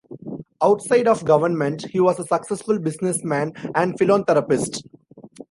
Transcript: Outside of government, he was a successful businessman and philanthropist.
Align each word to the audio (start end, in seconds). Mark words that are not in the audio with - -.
Outside 0.63 1.07
of 1.07 1.23
government, 1.25 1.85
he 1.91 1.99
was 1.99 2.17
a 2.19 2.25
successful 2.25 2.79
businessman 2.79 3.51
and 3.75 3.99
philanthropist. 3.99 4.83